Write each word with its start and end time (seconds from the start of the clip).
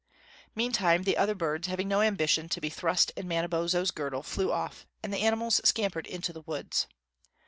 Meantime, 0.55 1.03
the 1.03 1.15
other 1.15 1.35
birds, 1.35 1.67
having 1.67 1.87
no 1.87 2.01
ambition 2.01 2.49
to 2.49 2.59
be 2.59 2.69
thrust 2.71 3.11
in 3.15 3.27
Manabozho's 3.27 3.91
girdle, 3.91 4.23
flew 4.23 4.51
off, 4.51 4.87
and 5.03 5.13
the 5.13 5.21
animals 5.21 5.61
scampered 5.63 6.07
into 6.07 6.33
the 6.33 6.41
woods. 6.41 6.87